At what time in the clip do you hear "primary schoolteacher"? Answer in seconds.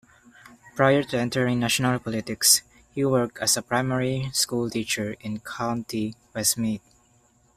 3.61-5.13